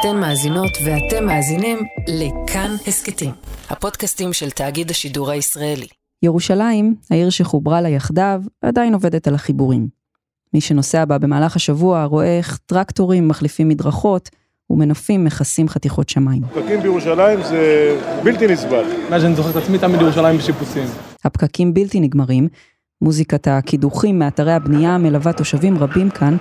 [0.00, 3.30] אתן מאזינות ואתם מאזינים לכאן הסכתים,
[3.70, 5.86] הפודקאסטים של תאגיד השידור הישראלי.
[6.22, 9.88] ירושלים, העיר שחוברה לה יחדיו, עדיין עובדת על החיבורים.
[10.54, 14.28] מי שנוסע בה במהלך השבוע רואה איך טרקטורים מחליפים מדרכות
[14.70, 16.42] ומנופים מכסים חתיכות שמיים.
[16.42, 18.84] פקקים בירושלים זה בלתי נסבל.
[19.10, 20.86] מאז שאני זוכר את עצמי תמיד ירושלים בשיפוצים.
[21.24, 22.48] הפקקים בלתי נגמרים,
[23.02, 26.36] מוזיקת הקידוחים מאתרי הבנייה מלווה תושבים רבים כאן,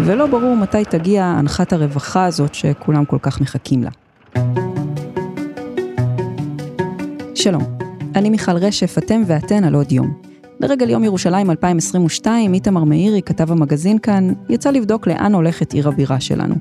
[0.00, 3.90] ולא ברור מתי תגיע הנחת הרווחה הזאת שכולם כל כך מחכים לה.
[7.34, 7.62] שלום,
[8.14, 10.14] אני מיכל רשף, אתם ואתן על עוד יום.
[10.60, 16.20] לרגל יום ירושלים 2022, איתמר מאירי, כתב המגזין כאן, יצא לבדוק לאן הולכת עיר הבירה
[16.20, 16.54] שלנו.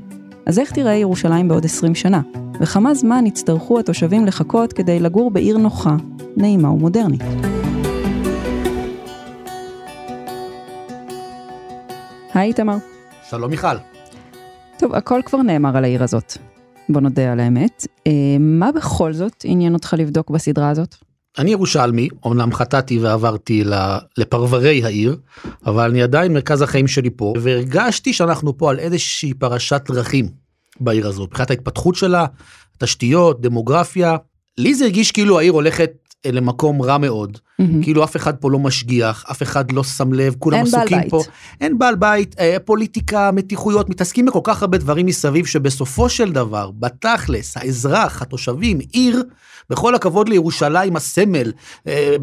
[0.46, 2.22] אז איך תראה ירושלים בעוד 20 שנה?
[2.62, 5.96] וכמה זמן יצטרכו התושבים לחכות כדי לגור בעיר נוחה,
[6.38, 7.22] נעימה ומודרנית?
[12.34, 12.97] היי איתמר.
[13.30, 13.78] שלום מיכל.
[14.80, 16.38] טוב, הכל כבר נאמר על העיר הזאת.
[16.90, 17.88] בוא נודה על האמת.
[18.08, 20.96] אה, מה בכל זאת עניין אותך לבדוק בסדרה הזאת?
[21.38, 23.64] אני ירושלמי, אומנם חטאתי ועברתי
[24.18, 25.18] לפרברי העיר,
[25.66, 30.30] אבל אני עדיין מרכז החיים שלי פה, והרגשתי שאנחנו פה על איזושהי פרשת דרכים
[30.80, 32.26] בעיר הזו, מבחינת ההתפתחות שלה,
[32.78, 34.18] תשתיות, דמוגרפיה.
[34.58, 37.66] לי זה הרגיש כאילו העיר הולכת למקום רע מאוד, mm-hmm.
[37.82, 41.22] כאילו אף אחד פה לא משגיח, אף אחד לא שם לב, כולם עסוקים פה.
[41.62, 46.72] אין בעל בית, אה, פוליטיקה, מתיחויות, מתעסקים בכל כך הרבה דברים מסביב, שבסופו של דבר,
[46.80, 49.24] בתכלס, האזרח, התושבים, עיר,
[49.70, 51.52] בכל הכבוד לירושלים הסמל,
[51.88, 52.16] אה,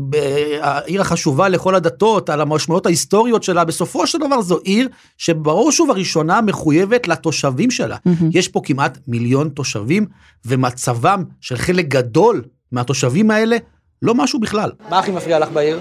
[0.61, 4.89] העיר החשובה לכל הדתות, על המשמעויות ההיסטוריות שלה, בסופו של דבר זו עיר
[5.19, 7.97] שבראש ובראשונה מחויבת לתושבים שלה.
[7.97, 8.25] Mm-hmm.
[8.31, 10.07] יש פה כמעט מיליון תושבים,
[10.45, 13.57] ומצבם של חלק גדול מהתושבים האלה
[14.05, 14.71] לא משהו בכלל.
[14.91, 15.81] מה הכי מפריע לך בעיר?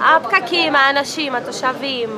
[0.00, 2.08] הפקקים, האנשים, התושבים.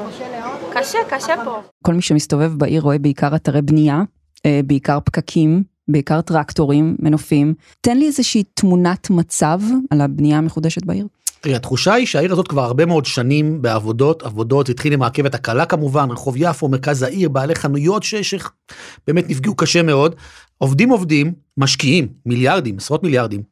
[0.73, 1.63] קשה, קשה פה.
[1.85, 4.03] כל מי שמסתובב בעיר רואה בעיקר אתרי בנייה,
[4.47, 7.55] אה, בעיקר פקקים, בעיקר טרקטורים, מנופים.
[7.81, 11.07] תן לי איזושהי תמונת מצב על הבנייה המחודשת בעיר.
[11.41, 15.67] תראי, התחושה היא שהעיר הזאת כבר הרבה מאוד שנים בעבודות, עבודות, התחיל עם הרכבת הקלה
[15.67, 20.15] כמובן, רחוב יפו, מרכז העיר, בעלי חנויות שבאמת נפגעו קשה מאוד.
[20.59, 23.43] עובדים עובדים, משקיעים מיליארדים, עשרות מיליארדים,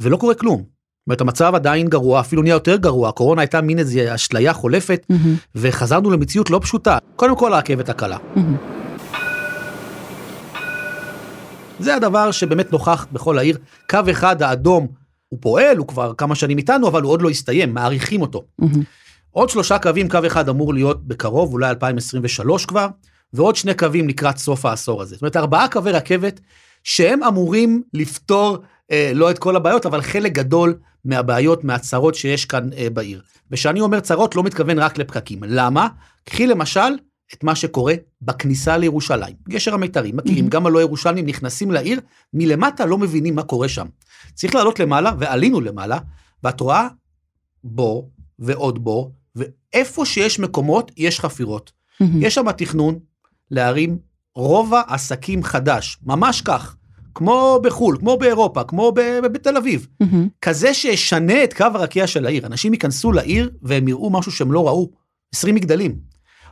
[0.00, 0.73] ולא קורה כלום.
[1.04, 5.06] זאת אומרת, המצב עדיין גרוע, אפילו נהיה יותר גרוע, הקורונה הייתה מין איזו אשליה חולפת,
[5.12, 5.14] mm-hmm.
[5.54, 6.98] וחזרנו למציאות לא פשוטה.
[7.16, 8.16] קודם כל הרכבת הקלה.
[8.16, 8.40] Mm-hmm.
[11.78, 13.58] זה הדבר שבאמת נוכח בכל העיר.
[13.90, 14.86] קו אחד האדום,
[15.28, 18.44] הוא פועל, הוא כבר כמה שנים איתנו, אבל הוא עוד לא הסתיים, מעריכים אותו.
[18.62, 18.78] Mm-hmm.
[19.30, 22.86] עוד שלושה קווים, קו אחד אמור להיות בקרוב, אולי 2023 כבר,
[23.32, 25.14] ועוד שני קווים לקראת סוף העשור הזה.
[25.14, 26.40] זאת אומרת, ארבעה קווי רכבת
[26.84, 28.58] שהם אמורים לפתור
[28.90, 33.22] אה, לא את כל הבעיות, אבל חלק גדול מהבעיות, מהצרות שיש כאן אה, בעיר.
[33.50, 35.38] וכשאני אומר צרות, לא מתכוון רק לפקקים.
[35.46, 35.88] למה?
[36.24, 36.80] קחי למשל
[37.34, 39.34] את מה שקורה בכניסה לירושלים.
[39.48, 40.48] גשר המיתרים, מכירים, mm-hmm.
[40.48, 42.00] גם הלא ירושלמים נכנסים לעיר,
[42.32, 43.86] מלמטה לא מבינים מה קורה שם.
[44.34, 45.98] צריך לעלות למעלה, ועלינו למעלה,
[46.42, 46.88] ואת רואה
[47.64, 51.72] בור ועוד בור, ואיפה שיש מקומות, יש חפירות.
[51.72, 52.04] Mm-hmm.
[52.20, 52.98] יש שם תכנון
[53.50, 53.98] להרים
[54.34, 56.76] רובע עסקים חדש, ממש כך.
[57.14, 58.92] כמו בחו"ל, כמו באירופה, כמו
[59.32, 59.86] בתל אביב.
[60.02, 60.06] Mm-hmm.
[60.42, 62.46] כזה שישנה את קו הרקיע של העיר.
[62.46, 64.90] אנשים ייכנסו לעיר והם יראו משהו שהם לא ראו.
[65.34, 65.96] 20 מגדלים.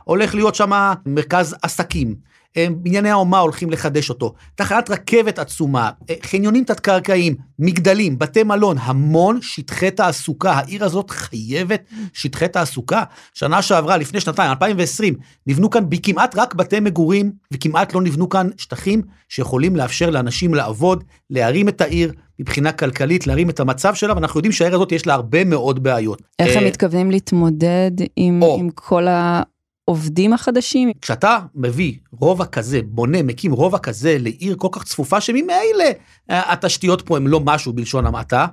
[0.03, 0.71] הולך להיות שם
[1.05, 2.15] מרכז עסקים.
[2.57, 9.39] בנייני האומה הולכים לחדש אותו, תחנת רכבת עצומה, אה, חניונים תת-קרקעיים, מגדלים, בתי מלון, המון
[9.41, 10.51] שטחי תעסוקה.
[10.51, 13.03] העיר הזאת חייבת שטחי תעסוקה.
[13.33, 15.15] שנה שעברה, לפני שנתיים, 2020,
[15.47, 21.03] נבנו כאן כמעט רק בתי מגורים, וכמעט לא נבנו כאן שטחים שיכולים לאפשר לאנשים לעבוד,
[21.29, 22.11] להרים את העיר.
[22.39, 26.21] מבחינה כלכלית, להרים את המצב שלה, ואנחנו יודעים שהעיר הזאת יש לה הרבה מאוד בעיות.
[26.39, 29.41] איך הם אה, מתכוונים להתמודד עם, עם כל ה...
[29.87, 30.91] העובדים החדשים.
[31.01, 35.85] כשאתה מביא רובע כזה, בונה, מקים רובע כזה לעיר כל כך צפופה, שממילא
[36.29, 38.47] אה, התשתיות פה הם לא משהו בלשון המעטה,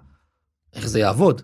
[0.74, 1.42] איך זה יעבוד?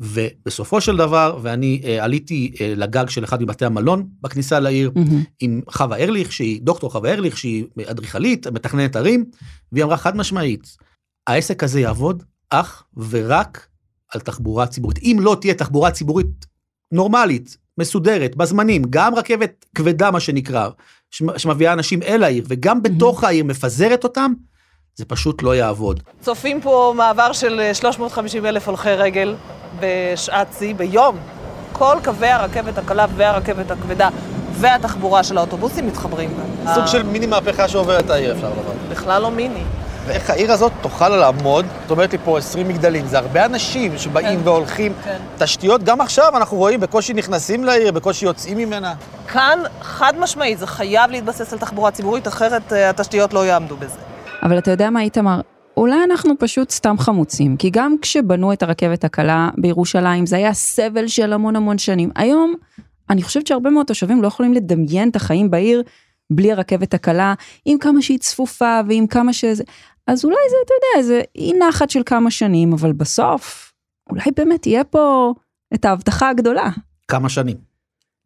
[0.00, 5.14] ובסופו של דבר, ואני אה, עליתי אה, לגג של אחד מבתי המלון בכניסה לעיר, mm-hmm.
[5.40, 9.24] עם חווה ארליך, שהיא דוקטור חווה ארליך, שהיא אדריכלית, מתכננת ערים,
[9.72, 10.76] והיא אמרה חד משמעית,
[11.26, 13.68] העסק הזה יעבוד אך ורק
[14.14, 14.98] על תחבורה ציבורית.
[15.02, 16.46] אם לא תהיה תחבורה ציבורית
[16.92, 20.68] נורמלית, מסודרת, בזמנים, גם רכבת כבדה מה שנקרא,
[21.36, 24.32] שמביאה אנשים אל העיר, וגם בתוך העיר מפזרת אותם,
[24.94, 26.02] זה פשוט לא יעבוד.
[26.20, 29.34] צופים פה מעבר של 350 אלף הולכי רגל
[29.80, 31.16] בשעת שיא, ביום.
[31.72, 34.08] כל קווי הרכבת הקלה והרכבת הכבדה
[34.52, 36.30] והתחבורה של האוטובוסים מתחברים.
[36.74, 38.72] סוג של מיני מהפכה שעוברת העיר, אפשר לומר.
[38.90, 39.62] בכלל לא מיני.
[40.08, 44.38] ואיך העיר הזאת תוכל לעמוד, זאת אומרת לי פה 20 מגדלים, זה הרבה אנשים שבאים
[44.38, 44.48] כן.
[44.48, 44.92] והולכים.
[45.04, 45.16] כן.
[45.38, 48.94] תשתיות, גם עכשיו אנחנו רואים, בקושי נכנסים לעיר, בקושי יוצאים ממנה.
[49.28, 53.98] כאן, חד משמעית, זה חייב להתבסס על תחבורה ציבורית, אחרת אה, התשתיות לא יעמדו בזה.
[54.42, 55.40] אבל אתה יודע מה, איתמר?
[55.76, 61.06] אולי אנחנו פשוט סתם חמוצים, כי גם כשבנו את הרכבת הקלה בירושלים, זה היה סבל
[61.08, 62.10] של המון המון שנים.
[62.16, 62.54] היום,
[63.10, 65.82] אני חושבת שהרבה מאוד תושבים לא יכולים לדמיין את החיים בעיר
[66.30, 67.34] בלי הרכבת הקלה,
[67.64, 69.64] עם כמה שהיא צפופה ועם כמה שזה...
[70.08, 73.72] אז אולי זה, אתה יודע, איזה אי נחת של כמה שנים, אבל בסוף,
[74.10, 75.34] אולי באמת יהיה פה
[75.74, 76.70] את ההבטחה הגדולה.
[77.08, 77.56] כמה שנים.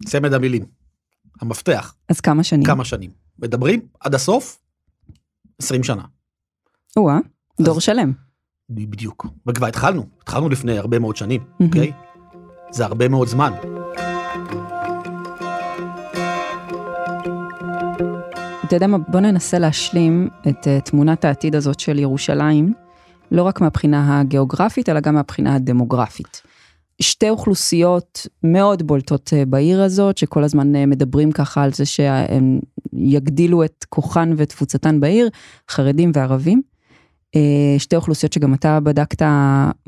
[0.06, 0.64] צמד המילים.
[1.40, 2.64] המפתח, אז כמה שנים?
[2.64, 3.11] כמה שנים.
[3.38, 4.58] מדברים עד הסוף,
[5.62, 6.02] 20 שנה.
[6.96, 7.19] או-אה,
[7.61, 8.12] דור אז- שלם.
[8.70, 9.26] בדיוק.
[9.46, 11.44] וכבר התחלנו, התחלנו לפני הרבה מאוד שנים.
[11.61, 11.93] אוקיי?
[12.70, 13.52] זה הרבה מאוד זמן.
[18.72, 22.74] אתה יודע מה, בוא ננסה להשלים את uh, תמונת העתיד הזאת של ירושלים,
[23.30, 26.42] לא רק מהבחינה הגיאוגרפית, אלא גם מהבחינה הדמוגרפית.
[27.02, 32.60] שתי אוכלוסיות מאוד בולטות uh, בעיר הזאת, שכל הזמן uh, מדברים ככה על זה שהם
[32.92, 35.28] יגדילו את כוחן ותפוצתן בעיר,
[35.70, 36.62] חרדים וערבים.
[37.78, 39.26] שתי אוכלוסיות שגם אתה בדקת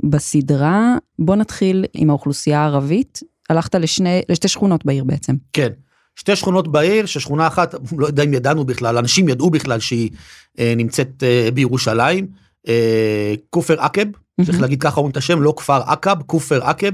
[0.04, 0.96] בסדרה.
[1.18, 3.20] בוא נתחיל עם האוכלוסייה הערבית.
[3.50, 5.34] הלכת לשני, לשתי שכונות בעיר בעצם.
[5.52, 5.68] כן.
[6.16, 10.10] שתי שכונות בעיר, ששכונה אחת, לא יודע אם ידענו בכלל, אנשים ידעו בכלל שהיא
[10.58, 12.26] אה, נמצאת אה, בירושלים,
[12.68, 14.06] אה, כופר עקב,
[14.46, 16.90] צריך להגיד ככה אומרים את השם, לא כפר עקב, כופר עקב.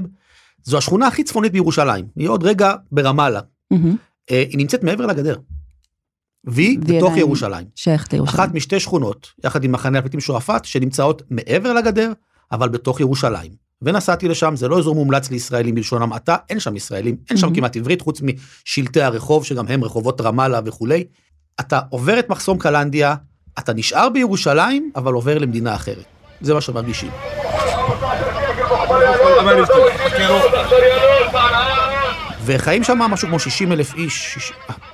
[0.63, 3.39] זו השכונה הכי צפונית בירושלים, היא עוד רגע ברמאללה.
[3.71, 3.95] מהמם.
[4.31, 5.35] אה, היא נמצאת מעבר לגדר.
[6.43, 7.67] והיא בתוך ירושלים.
[7.75, 8.39] שייכת לירושלים.
[8.39, 12.11] אחת משתי שכונות, יחד עם מחנה הפליטים שועפאט, שנמצאות מעבר לגדר,
[12.51, 13.51] אבל בתוך ירושלים.
[13.81, 17.55] ונסעתי לשם, זה לא אזור מומלץ לישראלים בלשון המעטה, אין שם ישראלים, אין שם Mhm.
[17.55, 21.03] כמעט עברית, חוץ משלטי הרחוב, שגם הם רחובות רמאללה וכולי.
[21.59, 23.15] אתה עובר את מחסום קלנדיה,
[23.59, 26.03] אתה נשאר בירושלים, אבל עובר למדינה אחרת.
[26.41, 27.11] זה מה שמרגישים.
[32.45, 34.53] וחיים שם משהו כמו 60 אלף איש, שיש-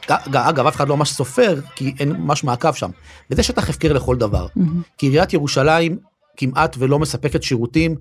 [0.10, 2.90] אג- אגב, אף אחד לא ממש סופר, כי אין ממש מעקב שם.
[3.32, 4.48] וזה שטח הפקר לכל דבר.
[4.56, 4.82] מהמם.
[4.98, 5.98] כי עיריית ירושלים
[6.38, 7.96] כמעט ולא מספקת שירותים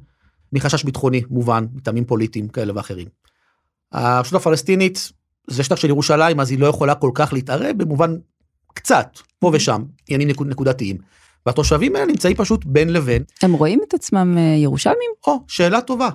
[0.57, 3.09] מחשש ביטחוני מובן, מטעמים פוליטיים כאלה ואחרים.
[3.93, 5.13] הרשות הפלסטינית
[5.47, 8.17] זה שטח של ירושלים, אז היא לא יכולה כל כך להתערב במובן
[8.75, 10.97] קצת, פה ושם, עניינים נקוד, נקודתיים.
[11.47, 13.23] והתושבים האלה נמצאים פשוט בין לבין.
[13.43, 15.11] הם רואים את עצמם אה, ירושלמים?
[15.27, 16.09] או, שאלה טובה.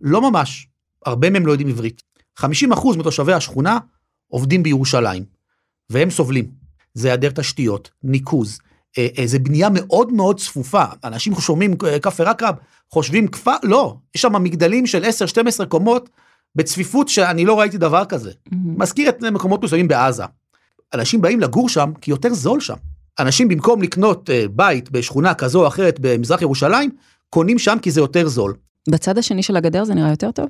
[0.00, 0.68] לא ממש.
[1.06, 2.02] הרבה מהם לא יודעים עברית.
[2.40, 2.44] 50%
[2.98, 3.78] מתושבי השכונה
[4.28, 5.24] עובדים בירושלים,
[5.90, 6.50] והם סובלים.
[6.94, 8.58] זה היעדר תשתיות, ניקוז,
[8.98, 10.84] אה, אה, זה בנייה מאוד מאוד צפופה.
[11.04, 12.52] אנשים שומעים אה, כפר עקב,
[12.90, 15.04] חושבים כפר, לא, יש שם מגדלים של
[15.62, 16.08] 10-12 קומות
[16.54, 18.30] בצפיפות שאני לא ראיתי דבר כזה.
[18.52, 20.24] מזכיר את מקומות מסוימים בעזה.
[20.94, 22.74] אנשים באים לגור שם כי יותר זול שם.
[23.18, 26.90] אנשים במקום לקנות אה, בית בשכונה כזו או אחרת במזרח ירושלים,
[27.30, 28.54] קונים שם כי זה יותר זול.
[28.88, 30.46] בצד השני של הגדר זה נראה יותר טוב?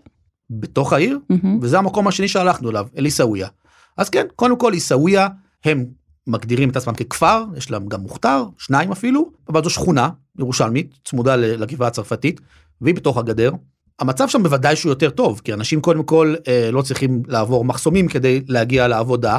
[0.50, 1.58] בתוך העיר, מהמם.
[1.62, 3.48] וזה המקום השני שהלכנו אליו, אל עיסאוויה.
[3.96, 5.28] אז כן, קודם כל עיסאוויה,
[5.64, 5.84] הם
[6.26, 10.08] מגדירים את עצמם ככפר, יש להם גם מוכתר, שניים אפילו, אבל זו שכונה
[10.38, 12.40] ירושלמית, צמודה לגבעה הצרפתית,
[12.80, 13.52] והיא בתוך הגדר.
[13.98, 18.08] המצב שם בוודאי שהוא יותר טוב, כי אנשים קודם כל אה, לא צריכים לעבור מחסומים
[18.08, 19.38] כדי להגיע לעבודה,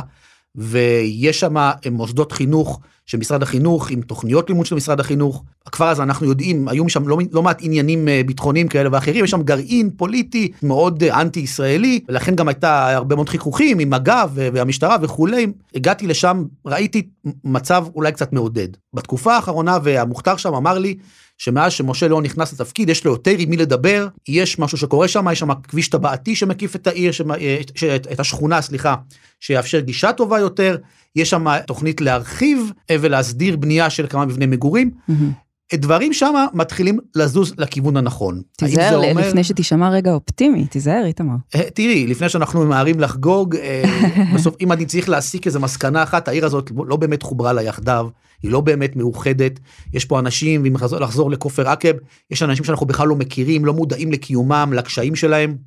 [0.57, 5.43] ויש שם אה, מוסדות חינוך של משרד החינוך עם תוכניות לימוד של משרד החינוך.
[5.67, 9.31] הכפר הזה אנחנו יודעים, היו שם לא, לא מעט עניינים אה, ביטחוניים כאלה ואחרים, יש
[9.31, 14.29] שם גרעין פוליטי מאוד אה, אנטי ישראלי, ולכן גם הייתה הרבה מאוד חיכוכים עם מג"ב
[14.33, 15.47] והמשטרה וכולי.
[15.75, 17.07] הגעתי לשם, ראיתי
[17.43, 18.67] מצב אולי קצת מעודד.
[18.93, 20.95] בתקופה האחרונה והמוכתר שם אמר לי
[21.37, 25.25] שמאז שמשה ליאון נכנס לתפקיד יש לו יותר עם מי לדבר, יש משהו שקורה שם,
[25.31, 28.95] יש שם כביש טבעתי שמקיף את העיר, שמ- אה, ש- את, את השכונה, סליחה,
[29.39, 30.77] שיאפשר גישה טובה יותר,
[31.15, 34.91] יש שם תוכנית להרחיב אה, ולהסדיר בנייה של כמה מבני מגורים.
[35.07, 35.31] מהמם.
[35.75, 38.41] דברים שם מתחילים לזוז לכיוון הנכון.
[38.57, 41.35] תיזהר אומר- לפני שתישמע רגע אופטימי, תיזהר איתמר.
[41.55, 43.55] אה, תראי, לפני שאנחנו ממהרים לחגוג,
[44.35, 48.07] בסוף אם אני צריך להסיק איזה מסקנה אחת, העיר הזאת לא באמת חוברה לה יחדיו,
[48.43, 49.59] היא לא באמת מאוחדת,
[49.93, 51.91] יש פה אנשים, ואם לחזור, לחזור לכופר עקב,
[52.31, 55.57] יש אנשים שאנחנו בכלל לא מכירים, לא מודעים לקיומם, לקשיים שלהם.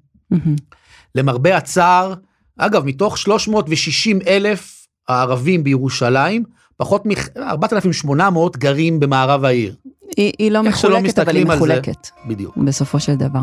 [1.14, 2.14] למרבה הצער,
[2.58, 6.44] אגב, מתוך 360 אלף הערבים בירושלים,
[6.76, 9.74] פחות מ-4,800 גרים במערב העיר.
[10.16, 11.56] היא היא לא מחולקת, אבל היא על זה.
[11.56, 12.56] מחולקת, בדיוק.
[12.56, 13.40] בסופו של דבר.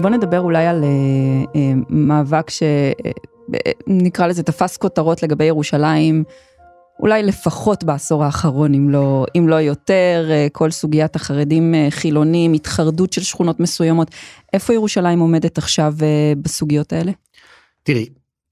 [0.00, 0.88] בוא נדבר אולי על אה,
[1.56, 6.24] אה, מאבק שנקרא לזה תפס כותרות לגבי ירושלים,
[7.00, 12.52] אולי לפחות בעשור האחרון, אם לא, אם לא יותר, אה, כל סוגיית החרדים אה, חילונים,
[12.52, 14.10] התחרדות של שכונות מסוימות.
[14.52, 17.12] איפה ירושלים עומדת עכשיו אה, בסוגיות האלה?
[17.82, 18.06] תראי,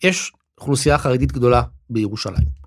[0.05, 2.59] יש אוכלוסייה חרדית גדולה בירושלים.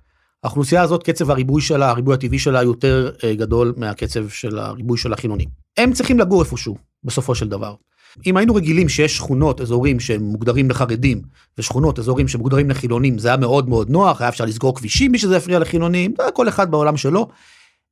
[0.43, 5.13] האוכלוסייה הזאת, קצב הריבוי שלה, הריבוי הטבעי שלה יותר אה, גדול מהקצב של הריבוי של
[5.13, 5.49] החילונים.
[5.77, 7.75] הם צריכים לגור איפשהו, בסופו של דבר.
[8.25, 11.21] אם היינו רגילים שיש שכונות, אזורים שהם מוגדרים לחרדים,
[11.57, 15.35] ושכונות, אזורים שמוגדרים לחילונים, זה היה מאוד מאוד נוח, היה אפשר לסגור כבישים בלי שזה
[15.35, 17.27] יפריע לחילונים, זה היה כל אחד בעולם שלו.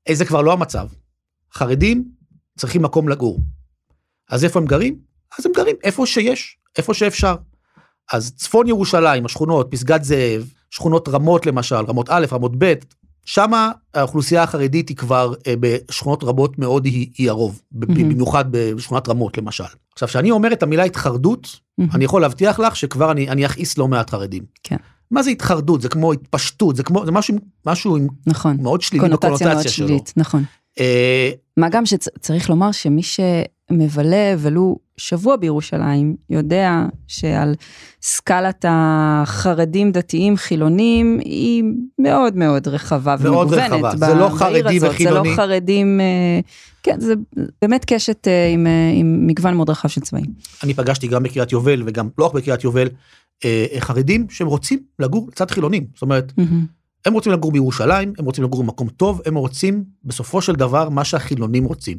[0.09, 0.87] אה, זה כבר לא המצב.
[1.53, 2.05] חרדים
[2.57, 3.39] צריכים מקום לגור.
[4.29, 4.99] אז איפה הם גרים?
[5.39, 7.35] אז הם גרים איפה שיש, איפה שאפשר.
[8.13, 12.73] אז צפון ירושלים, השכונות, פסגת זאב, שכונות רמות למשל, רמות א', רמות ב',
[13.29, 17.85] שמה האוכלוסייה החרדית היא כבר אה, בשכונות רבות מאוד היא, היא הרוב, mm-hmm.
[17.85, 19.63] במיוחד בשכונת רמות למשל.
[19.93, 21.95] עכשיו, כשאני אומר את המילה התחרדות, mm-hmm.
[21.95, 24.43] אני יכול להבטיח לך שכבר אני, אני אכעיס לא מעט חרדים.
[24.63, 24.75] כן.
[25.11, 25.81] מה זה התחרדות?
[25.81, 28.57] זה כמו התפשטות, זה כמו, זה משהו, משהו נכון.
[28.61, 29.67] מאוד שלילי קונוטציה מאוד.
[29.67, 30.43] שלילית, נכון.
[30.79, 33.01] אה, מה גם שצריך לומר שמי
[33.69, 37.55] שמבלה ולו שבוע בירושלים יודע שעל
[38.01, 41.63] סקלת החרדים דתיים חילונים היא
[41.99, 43.71] מאוד מאוד רחבה מאוד ומגוונת.
[43.71, 43.93] רחבה.
[43.93, 44.89] ב- זה לא חרדי הזאת.
[44.91, 45.29] וחילוני.
[45.29, 46.39] זה לא חרדים, אה,
[46.83, 47.13] כן זה
[47.61, 50.25] באמת קשת אה, עם, אה, עם מגוון מאוד רחב של צבעים.
[50.63, 52.87] אני פגשתי גם בקריית יובל וגם לא רק בקריית יובל,
[53.79, 55.85] חרדים שהם רוצים לגור לצד חילונים.
[55.93, 56.33] זאת אומרת.
[57.05, 61.03] הם רוצים לגור בירושלים, הם רוצים לגור במקום טוב, הם רוצים בסופו של דבר מה
[61.03, 61.97] שהחילונים רוצים.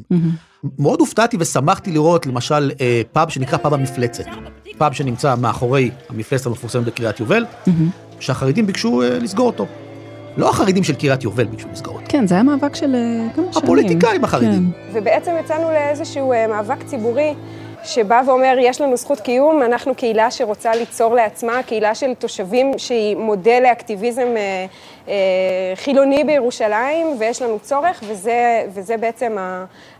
[0.79, 4.23] מאוד הופתעתי ושמחתי לראות למשל אה, פאב שנקרא פאב המפלצת.
[4.77, 7.89] פאב שנמצא מאחורי המפלצת המפורסמת בקריית יובל, מהמם.
[8.19, 9.65] שהחרדים ביקשו אה, לסגור אותו.
[10.37, 12.05] לא החרדים של קריית יובל ביקשו לסגור אותו.
[12.09, 13.63] כן זה היה מאבק של אה, כמה שנים.
[13.63, 14.71] הפוליטיקאים החרדים.
[14.71, 14.97] כן.
[14.99, 17.33] ובעצם יצאנו לאיזשהו אה, מאבק ציבורי
[17.83, 23.15] שבא ואומר, יש לנו זכות קיום, אנחנו קהילה שרוצה ליצור לעצמה, קהילה של תושבים שהיא
[23.17, 24.65] מודל לאקטיביזם אה,
[25.07, 25.13] אה,
[25.75, 29.37] חילוני בירושלים, ויש לנו צורך, וזה, וזה בעצם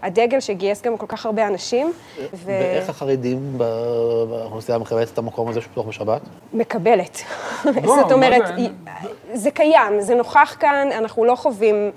[0.02, 1.92] הדגל שגייס גם כל כך הרבה אנשים.
[2.20, 6.22] ו- ואיך החרדים באוכלוסייה מכבדת את המקום הזה שפתוח בשבת?
[6.54, 7.22] מקבלת.
[7.66, 7.72] לא,
[8.02, 8.42] זאת אומרת,
[9.34, 9.52] זה?
[9.52, 11.92] קיים, זה נוכח כאן, אנחנו לא חווים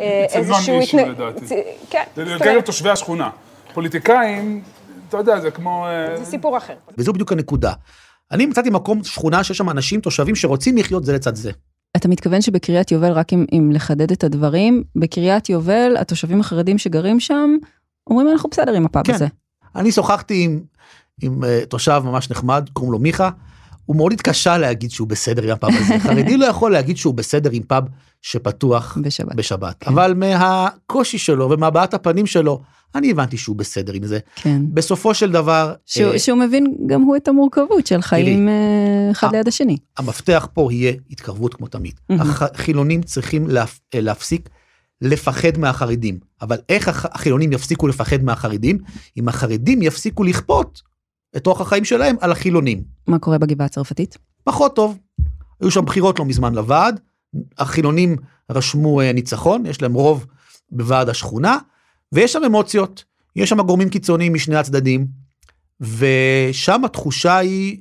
[0.00, 0.80] אה, אצל איזשהו...
[0.80, 1.46] non-issue התנ- לדעתי.
[1.46, 1.52] צ-
[1.90, 3.30] כן, זה אומרת, תושבי השכונה.
[3.74, 4.62] פוליטיקאים,
[5.10, 5.86] אתה יודע, זה כמו...
[5.86, 6.74] אה, זה סיפור אחר.
[6.98, 7.72] וזו בדיוק הנקודה.
[8.30, 11.50] אני מצאתי מקום, שכונה שיש שם אנשים, תושבים שרוצים לחיות זה לצד זה.
[11.96, 17.20] אתה מתכוון שבקריית יובל, רק אם, אם לחדד את הדברים, בקריית יובל, התושבים החרדים שגרים
[17.20, 17.50] שם,
[18.10, 19.14] אומרים אנחנו בסדר עם הפאב כן.
[19.14, 19.26] הזה.
[19.76, 20.60] אני שוחחתי עם,
[21.22, 23.30] עם uh, תושב ממש נחמד, קוראים לו מיכה,
[23.86, 25.98] הוא מאוד התקשה להגיד שהוא בסדר עם הפאב הזה.
[26.08, 27.84] חרדי לא יכול להגיד שהוא בסדר עם פאב
[28.22, 29.34] שפתוח בשבת.
[29.34, 29.76] בשבת.
[29.80, 29.90] כן.
[29.90, 32.60] אבל מהקושי שלו ומהבעת הפנים שלו,
[32.94, 34.18] אני הבנתי שהוא בסדר עם זה.
[34.34, 34.62] כן.
[34.74, 38.54] בסופו של דבר, שהוא, אה, שהוא מבין גם הוא את המורכבות של חיים אה,
[39.10, 39.28] אחד.
[39.32, 39.76] ליד השני.
[39.98, 41.94] המפתח פה יהיה התקרבות כמו תמיד.
[42.10, 43.78] החילונים צריכים להפ...
[43.94, 44.48] אה, להפסיק
[45.02, 46.18] לפחד מהחרדים.
[46.42, 48.78] אבל איך הח- החילונים יפסיקו לפחד מהחרדים?
[49.16, 50.82] אם החרדים יפסיקו לכפות
[51.36, 52.82] את אורח החיים שלהם על החילונים.
[53.06, 54.18] מה קורה בגבעה הצרפתית?
[54.44, 54.98] פחות טוב.
[55.60, 57.00] היו שם בחירות לא מזמן לוועד,
[57.58, 58.16] החילונים
[58.50, 60.26] רשמו אה, ניצחון, יש להם רוב
[60.70, 61.58] בוועד השכונה,
[62.12, 63.04] ויש שם אמוציות,
[63.36, 65.06] יש שם גורמים קיצוניים משני הצדדים,
[65.80, 67.80] ושם התחושה היא,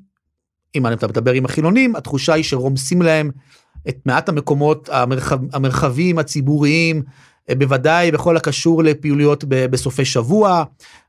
[0.75, 3.31] אם אתה מדבר עם החילונים, התחושה היא שרומסים להם
[3.89, 7.03] את מעט המקומות המרחב, המרחביים הציבוריים,
[7.57, 10.63] בוודאי בכל הקשור לפעילויות בסופי שבוע,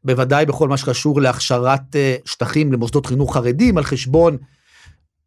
[0.04, 4.36] בוודאי בכל מה שקשור להכשרת אה, שטחים למוסדות חינוך חרדים על חשבון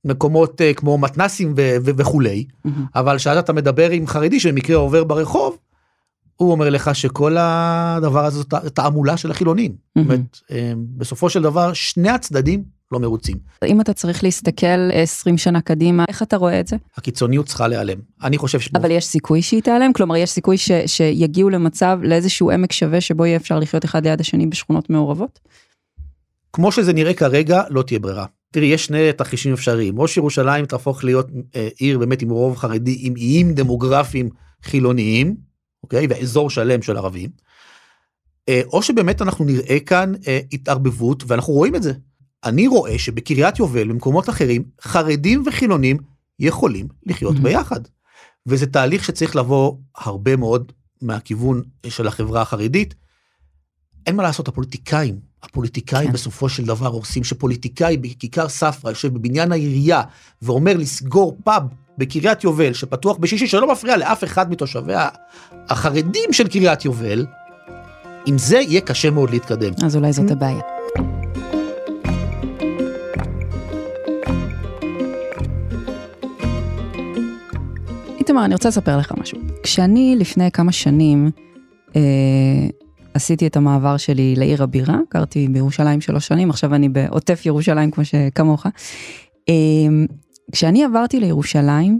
[0.05, 2.85] מקומות אה, כמו מתנסים ו- ו- וכולי, מהמם.
[2.95, 5.57] אבל כשאז אתה מדבר עם חרדי שבמקרה עובר ברחוב,
[6.35, 9.71] הוא אומר לך שכל הדבר הזה זאת תעמולה של החילונים.
[9.71, 10.09] זאת מהמם.
[10.09, 13.37] אומרת, אה, בסופו של דבר שני הצדדים לא מרוצים.
[13.65, 16.75] אם אתה צריך להסתכל 20 שנה קדימה, איך אתה רואה את זה?
[16.97, 17.97] הקיצוניות צריכה להיעלם.
[18.23, 18.69] אני חושב ש...
[18.75, 19.93] אבל יש סיכוי שהיא תיעלם?
[19.93, 24.21] כלומר, יש סיכוי ש, שיגיעו למצב, לאיזשהו עמק שווה שבו יהיה אפשר לחיות אחד ליד
[24.21, 25.39] השני בשכונות מעורבות?
[26.53, 28.25] כמו שזה נראה כרגע, לא תהיה ברירה.
[28.51, 29.99] תראי, יש שני תרחישים אפשריים.
[29.99, 34.29] או שירושלים תהפוך להיות אה, עיר באמת עם רוב חרדי, עם איים דמוגרפיים
[34.63, 35.35] חילוניים,
[35.83, 36.07] אוקיי?
[36.09, 37.29] ואזור שלם של ערבים.
[38.49, 41.93] אה, או שבאמת אנחנו נראה כאן אה, התערבבות, ואנחנו רואים את זה.
[42.45, 45.97] אני רואה שבקריית יובל, במקומות אחרים, חרדים וחילונים
[46.39, 47.43] יכולים לחיות מהמם.
[47.43, 47.79] ביחד.
[48.45, 50.71] וזה תהליך שצריך לבוא הרבה מאוד
[51.01, 52.95] מהכיוון של החברה החרדית.
[54.07, 56.13] אין מה לעשות, הפוליטיקאים, הפוליטיקאים כן.
[56.13, 60.01] בסופו של דבר עושים שפוליטיקאי בכיכר ספרא יושב בבניין העירייה
[60.41, 61.63] ואומר לסגור פאב
[61.97, 65.09] בקריית יובל שפתוח בשישי שלא מפריע לאף אחד מתושביה
[65.69, 67.25] החרדים של קריית יובל,
[68.25, 69.73] עם זה יהיה קשה מאוד להתקדם.
[69.85, 70.61] אז אולי זאת הבעיה.
[78.33, 79.37] איתמר, אני רוצה לספר לך משהו.
[79.63, 81.31] כשאני לפני כמה שנים
[81.95, 82.01] אה,
[83.13, 88.05] עשיתי את המעבר שלי לעיר הבירה, גרתי בירושלים שלוש שנים, עכשיו אני בעוטף ירושלים כמו
[88.05, 88.65] שכמוך,
[89.47, 90.05] אמ,
[90.51, 91.99] כשאני עברתי לירושלים,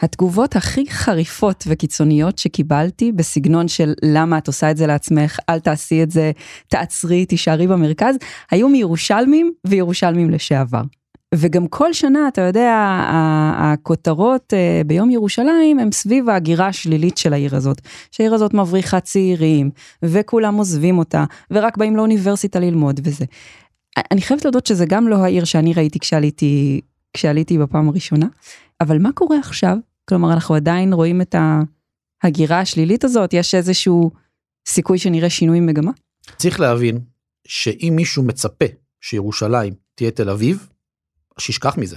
[0.00, 6.02] התגובות הכי חריפות וקיצוניות שקיבלתי בסגנון של למה את עושה את זה לעצמך, אל תעשי
[6.02, 6.32] את זה,
[6.68, 8.16] תעצרי, תישארי במרכז,
[8.50, 10.82] היו מירושלמים וירושלמים לשעבר.
[11.34, 13.00] וגם כל שנה, אתה יודע,
[13.56, 17.80] הכותרות אה, ביום ירושלים הם סביב ההגירה השלילית של העיר הזאת.
[18.10, 19.70] שהעיר הזאת מבריחה צעירים,
[20.02, 23.24] וכולם עוזבים אותה, ורק באים לאוניברסיטה ללמוד וזה.
[24.10, 26.80] אני חייבת להודות שזה גם לא העיר שאני ראיתי כשעליתי,
[27.12, 28.26] כשעליתי בפעם הראשונה,
[28.80, 29.76] אבל מה קורה עכשיו?
[30.08, 31.34] כלומר, אנחנו עדיין רואים את
[32.22, 34.10] ההגירה השלילית הזאת, יש איזשהו
[34.68, 35.90] סיכוי שנראה שינוי מגמה?
[36.36, 36.98] צריך להבין
[37.48, 38.64] שאם מישהו מצפה
[39.00, 40.68] שירושלים תהיה תל אביב,
[41.38, 41.96] שישכח מזה.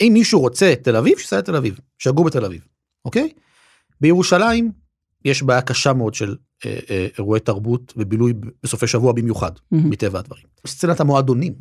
[0.00, 2.60] אם מישהו רוצה תל אביב, שייסע לתל אביב, שיגור בתל אביב,
[3.04, 3.32] אוקיי?
[4.00, 4.72] בירושלים
[5.24, 8.32] יש בעיה קשה מאוד של אה, אה, אירועי תרבות ובילוי
[8.62, 9.50] בסופי שבוע במיוחד.
[9.72, 10.44] מטבע הדברים.
[10.66, 11.54] סצנת המועדונים,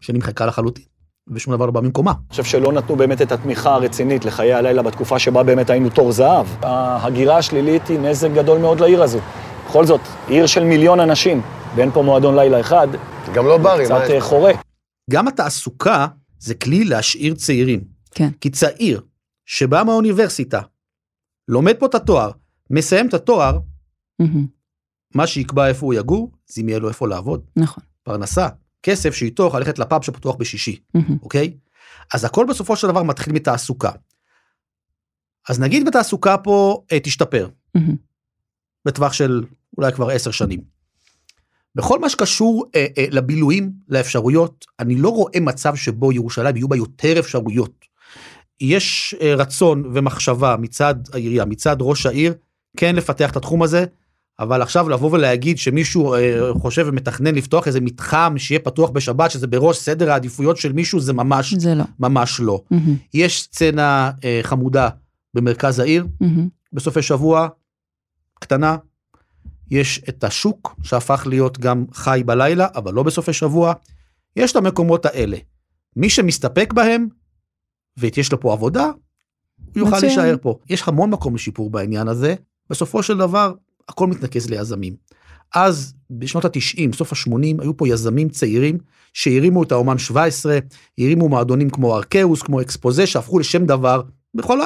[0.00, 0.84] שנמחקה לחלוטין,
[1.28, 2.10] ושום דבר לא בא במקומה.
[2.10, 6.12] אני חושב שלא נתנו באמת את התמיכה הרצינית לחיי הלילה בתקופה שבה באמת היינו תור
[6.12, 6.46] זהב.
[6.62, 9.18] ההגירה השלילית היא נזק גדול מאוד לעיר הזו.
[9.66, 11.42] בכל זאת, עיר של מיליון אנשים,
[11.76, 12.88] ואין פה מועדון לילה אחד.
[13.34, 14.10] גם לא ברים, קצת?
[14.10, 14.52] אה, חורה.
[15.10, 16.06] גם התעסוקה
[16.38, 17.84] זה כלי להשאיר צעירים.
[18.10, 18.30] כן.
[18.40, 19.02] כי צעיר
[19.44, 20.60] שבא מהאוניברסיטה,
[21.48, 22.30] לומד פה את התואר,
[22.70, 23.58] מסיים את התואר,
[24.18, 24.46] מהמם,
[25.14, 27.44] מה שיקבע איפה הוא יגור, זה אם יהיה לו איפה לעבוד.
[27.56, 27.84] נכון.
[28.02, 28.48] פרנסה,
[28.82, 31.56] כסף שאיתו יכול ללכת לפאב שפתוח בשישי, מהמם, אוקיי?
[32.14, 33.90] אז הכל בסופו של דבר מתחיל מתעסוקה.
[35.48, 37.96] אז נגיד בתעסוקה פה אה, תשתפר, מהמם.
[38.84, 39.44] בטווח של
[39.78, 40.75] אולי כבר עשר שנים.
[41.76, 46.76] בכל מה שקשור אה, אה, לבילויים, לאפשרויות, אני לא רואה מצב שבו ירושלים יהיו בה
[46.76, 47.84] יותר אפשרויות.
[48.60, 52.34] יש אה, רצון ומחשבה מצד העירייה, מצד ראש העיר,
[52.76, 53.84] כן לפתח את התחום הזה,
[54.38, 59.46] אבל עכשיו לבוא ולהגיד שמישהו אה, חושב ומתכנן לפתוח איזה מתחם שיהיה פתוח בשבת, שזה
[59.46, 61.84] בראש סדר העדיפויות של מישהו, זה ממש, זה לא.
[62.00, 62.62] ממש לא.
[62.70, 64.88] מהמם, יש סצנה אה, חמודה
[65.34, 67.48] במרכז העיר, מהמם, בסופי שבוע,
[68.40, 68.76] קטנה.
[69.70, 73.72] יש את השוק שהפך להיות גם חי בלילה, אבל לא בסופי שבוע.
[74.36, 75.36] יש את המקומות האלה.
[75.96, 77.08] מי שמסתפק בהם,
[77.96, 78.94] ויש לו פה עבודה, הוא
[79.76, 79.98] יוכל.
[80.02, 80.58] להישאר פה.
[80.70, 82.34] יש המון מקום לשיפור בעניין הזה.
[82.70, 83.54] בסופו של דבר,
[83.88, 84.96] הכל מתנקז ליזמים.
[85.54, 88.78] אז בשנות ה-90, סוף ה-80, היו פה יזמים צעירים
[89.12, 90.58] שהרימו את האומן 17,
[90.98, 94.02] הרימו מועדונים כמו ארקאוס, כמו אקספוזה, שהפכו לשם דבר
[94.34, 94.58] בכל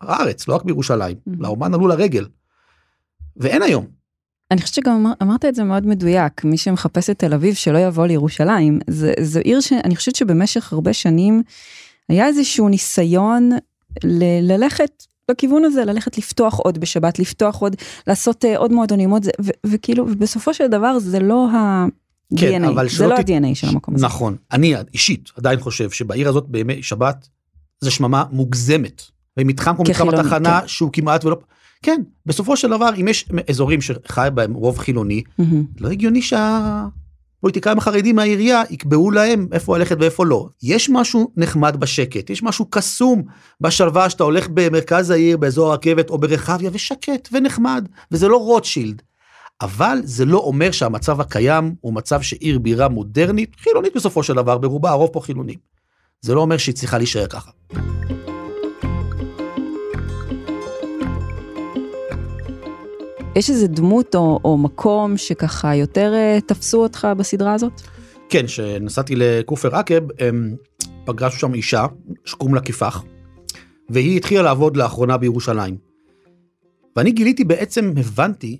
[0.00, 1.16] הארץ, לא רק בירושלים.
[1.28, 1.32] Mhm.
[1.38, 2.26] לאומן עלו לרגל.
[3.36, 3.97] ואין היום.
[4.50, 7.78] אני חושבת שגם אמר, אמרת את זה מאוד מדויק, מי שמחפש את תל אביב שלא
[7.78, 11.42] יבוא לירושלים, זה, זו עיר שאני חושבת שבמשך הרבה שנים
[12.08, 13.50] היה איזשהו ניסיון
[14.04, 19.22] ל- ללכת בכיוון הזה, ללכת לפתוח עוד בשבת, לפתוח עוד, לעשות uh, עוד מועדונים, עוד
[19.22, 23.54] זה, ו- וכאילו, ובסופו של דבר זה לא ה-DNA, כן, אבל זה לא ת- ה-DNA
[23.54, 24.06] של המקום הזה.
[24.06, 24.36] נכון.
[24.52, 27.28] אני אישית עדיין חושב שבעיר הזאת בימי שבת
[27.80, 29.02] זה שממה מוגזמת.
[29.38, 30.68] ומתחם כמו מתחם התחנה כן.
[30.68, 31.36] שהוא כמעט ולא...
[31.82, 35.64] כן, בסופו של דבר אם יש אזורים שחי בהם רוב חילוני, מהמם.
[35.80, 40.48] לא הגיוני שהפוליטיקאים החרדים מהעירייה יקבעו להם איפה ללכת ואיפה לא.
[40.62, 43.22] יש משהו נחמד בשקט, יש משהו קסום
[43.60, 49.02] בשלווה שאתה הולך במרכז העיר, באזור הרכבת או ברחביה, ושקט ונחמד, וזה לא רוטשילד.
[49.60, 54.58] אבל זה לא אומר שהמצב הקיים הוא מצב שעיר בירה מודרנית, חילונית בסופו של דבר,
[54.58, 55.58] ברובה הרוב פה חילונים.
[56.20, 57.50] זה לא אומר שהיא צריכה להישאר ככה.
[63.38, 67.82] יש איזה דמות או, או מקום שככה יותר uh, תפסו אותך בסדרה הזאת?
[68.28, 70.06] כן, כשנסעתי לכופר עקב,
[71.04, 71.86] פגשנו שם אישה
[72.24, 73.04] שקוראים לה כיפח,
[73.88, 75.76] והיא התחילה לעבוד לאחרונה בירושלים.
[76.96, 78.58] ואני גיליתי בעצם, הבנתי,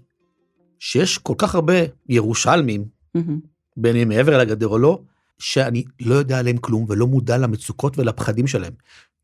[0.79, 1.75] שיש כל כך הרבה
[2.09, 3.41] ירושלמים, מהמם.
[3.77, 5.01] בין אם מעבר אל הגדר או לא,
[5.39, 8.73] שאני לא יודע עליהם כלום ולא מודע למצוקות ולפחדים שלהם.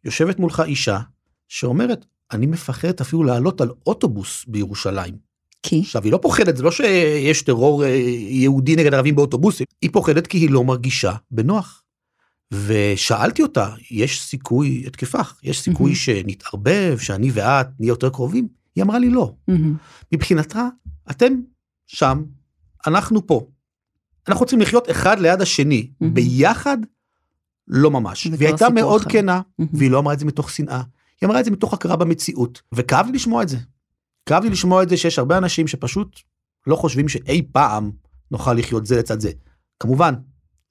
[0.04, 1.00] יושבת מולך אישה
[1.48, 5.33] שאומרת, אני מפחדת אפילו לעלות על אוטובוס בירושלים.
[5.64, 5.80] כי?
[5.80, 7.88] עכשיו, היא לא פוחדת, זה לא שיש טרור אה,
[8.28, 11.82] יהודי נגד ערבים באוטובוסים, היא פוחדת כי היא לא מרגישה בנוח.
[12.52, 15.94] ושאלתי אותה, יש סיכוי, את כפך, יש סיכוי מהמם.
[15.94, 18.48] שנתערבב, שאני ואת נהיה יותר קרובים?
[18.76, 19.34] היא אמרה לי לא.
[19.48, 19.76] מהמם.
[20.12, 20.68] מבחינתה,
[21.10, 21.32] אתם
[21.86, 22.22] שם,
[22.86, 23.46] אנחנו פה.
[24.28, 26.14] אנחנו רוצים לחיות אחד ליד השני, מהמם.
[26.14, 26.78] ביחד,
[27.68, 28.26] לא ממש.
[28.26, 29.10] והיא הייתה מאוד אחר.
[29.10, 29.70] כנה, מהמם.
[29.74, 30.82] והיא לא אמרה את זה מתוך שנאה,
[31.20, 33.56] היא אמרה את זה מתוך הכרה במציאות, וכאב לי לשמוע את זה.
[34.26, 36.20] כאב לי לשמוע את זה שיש הרבה אנשים שפשוט
[36.66, 37.90] לא חושבים שאי פעם
[38.30, 39.30] נוכל לחיות זה לצד זה.
[39.80, 40.14] כמובן,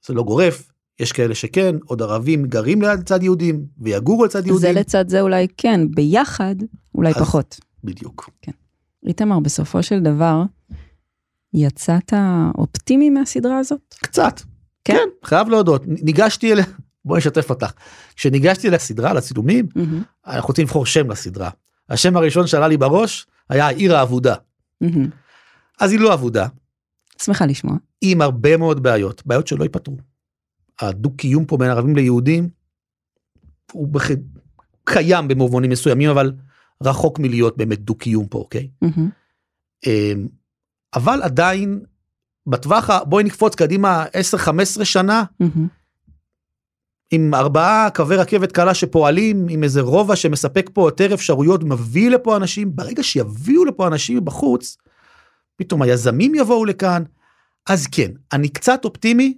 [0.08, 4.76] זה לא גורף, יש כאלה שכן, עוד ערבים גרים לצד יהודים, ויגורו לצד זה יהודים.
[4.76, 6.56] לצד זה אולי כן, ביחד
[6.96, 7.60] אולי אז- פחות.
[7.84, 8.30] בדיוק.
[9.06, 10.44] איתמר, בסופו של דבר,
[11.54, 12.14] יצאת
[12.58, 13.96] אופטימי מהסדרה הזאת?
[14.04, 14.42] קצת.
[14.84, 14.94] כן?
[14.94, 15.82] כן, חייב להודות.
[15.88, 16.66] ניגשתי אליה,
[17.06, 17.72] בואי נשתף אותך.
[18.16, 21.50] כשניגשתי לסדרה, לצילומים, מהמם, אנחנו רוצים לבחור שם לסדרה.
[21.90, 24.36] השם הראשון שעלה לי בראש היה העיר האבודה.
[25.80, 26.48] אז היא לא אבודה,
[27.22, 27.76] שמחה לשמוע.
[28.02, 29.98] היא עם הרבה מאוד בעיות, בעיות שלא ייפתרו.
[30.82, 32.50] הדו-קיום פה בין ערבים ליהודים,
[33.72, 34.04] הוא בח...
[34.86, 36.34] קיים במובנים מסוימים, אבל
[36.84, 38.70] רחוק מלהיות באמת דו-קיום פה, אוקיי?
[39.86, 40.28] אמ,
[40.96, 41.84] אבל עדיין,
[42.48, 44.06] בטווח, ה- בואי נקפוץ קדימה
[44.80, 45.24] 10-15 שנה,
[47.16, 52.36] עם ארבעה קווי רכבת קלה שפועלים, עם איזה רובע שמספק פה יותר אפשרויות, מביא לפה
[52.36, 54.78] אנשים, ברגע שיביאו לפה אנשים מבחוץ,
[55.56, 57.04] פתאום היזמים יבואו לכאן,
[57.70, 59.38] אז כן, אני קצת אופטימי,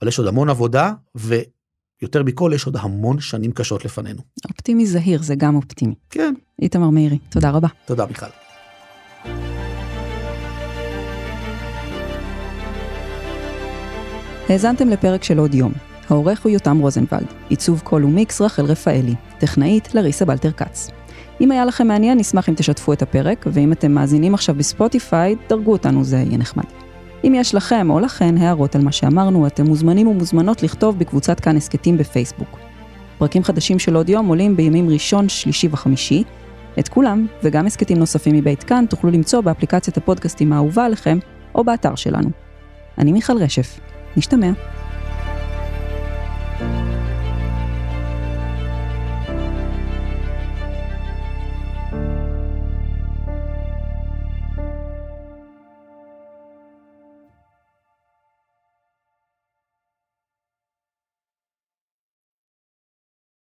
[0.00, 4.20] אבל יש עוד המון עבודה, ויותר מכל, יש עוד המון שנים קשות לפנינו.
[4.50, 5.94] אופטימי זהיר זה גם אופטימי.
[6.10, 6.34] כן.
[6.62, 7.68] איתמר מאירי, תודה רבה.
[7.84, 8.26] תודה, מיכל.
[14.48, 15.87] האזנתם לפרק של עוד יום.
[16.10, 20.90] העורך הוא יותם רוזנבלד, עיצוב קול ומיקס רחל רפאלי, טכנאית לריסה בלטר כץ.
[21.40, 25.72] אם היה לכם מעניין, נשמח אם תשתפו את הפרק, ואם אתם מאזינים עכשיו בספוטיפיי, דרגו
[25.72, 26.64] אותנו, זה יהיה נחמד.
[27.24, 31.56] אם יש לכם או לכן הערות על מה שאמרנו, אתם מוזמנים ומוזמנות לכתוב בקבוצת כאן
[31.56, 32.58] הסכתים בפייסבוק.
[33.18, 36.24] פרקים חדשים של עוד יום עולים בימים ראשון, שלישי וחמישי.
[36.78, 41.18] את כולם, וגם הסכתים נוספים מבית כאן, תוכלו למצוא באפליקציית הפודקאסטים האהובה עליכם,
[41.54, 42.30] או באתר שלנו.
[42.98, 43.80] אני מיכל רשף.
[44.16, 44.50] נשתמע.